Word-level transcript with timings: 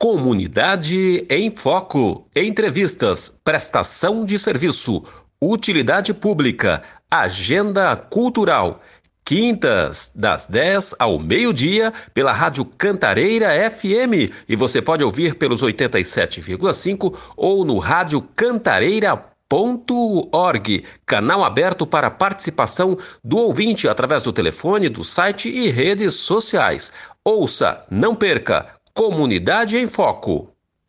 Comunidade 0.00 1.24
em 1.28 1.50
Foco. 1.50 2.26
Entrevistas, 2.34 3.38
prestação 3.44 4.24
de 4.24 4.38
serviço, 4.38 5.04
utilidade 5.38 6.14
pública, 6.14 6.82
agenda 7.10 7.94
cultural. 7.94 8.80
Quintas, 9.22 10.10
das 10.16 10.46
10 10.46 10.94
ao 10.98 11.18
meio-dia, 11.18 11.92
pela 12.14 12.32
Rádio 12.32 12.64
Cantareira 12.64 13.50
FM. 13.70 14.32
E 14.48 14.56
você 14.56 14.80
pode 14.80 15.04
ouvir 15.04 15.34
pelos 15.34 15.62
87,5 15.62 17.14
ou 17.36 17.62
no 17.62 17.76
Rádio 17.76 18.22
Cantareira.org, 18.34 20.84
canal 21.04 21.44
aberto 21.44 21.86
para 21.86 22.10
participação 22.10 22.96
do 23.22 23.36
ouvinte 23.36 23.86
através 23.86 24.22
do 24.22 24.32
telefone, 24.32 24.88
do 24.88 25.04
site 25.04 25.50
e 25.50 25.68
redes 25.68 26.14
sociais. 26.14 26.90
Ouça, 27.22 27.84
não 27.90 28.14
perca, 28.14 28.79
Comunidade 29.00 29.78
em 29.78 29.86
Foco. 29.86 30.49